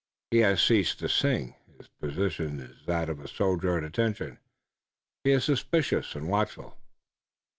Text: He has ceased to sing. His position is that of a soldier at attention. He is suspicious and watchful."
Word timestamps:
He 0.31 0.39
has 0.39 0.63
ceased 0.63 0.97
to 0.97 1.07
sing. 1.07 1.53
His 1.77 1.87
position 1.87 2.59
is 2.59 2.85
that 2.87 3.07
of 3.07 3.19
a 3.19 3.27
soldier 3.27 3.77
at 3.77 3.83
attention. 3.83 4.39
He 5.23 5.29
is 5.29 5.43
suspicious 5.43 6.15
and 6.15 6.27
watchful." 6.27 6.75